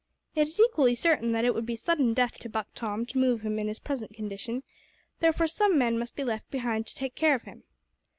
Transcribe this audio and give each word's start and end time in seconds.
It 0.35 0.47
is 0.47 0.59
equally 0.59 0.95
certain 0.95 1.31
that 1.33 1.45
it 1.45 1.53
would 1.53 1.63
be 1.67 1.75
sudden 1.75 2.15
death 2.15 2.39
to 2.39 2.49
Buck 2.49 2.69
Tom 2.73 3.05
to 3.05 3.19
move 3.19 3.41
him 3.41 3.59
in 3.59 3.67
his 3.67 3.77
present 3.77 4.15
condition, 4.15 4.63
therefore 5.19 5.45
some 5.45 5.77
men 5.77 5.99
must 5.99 6.15
be 6.15 6.23
left 6.23 6.49
behind 6.49 6.87
to 6.87 6.95
take 6.95 7.13
care 7.13 7.35
of 7.35 7.43
him. 7.43 7.61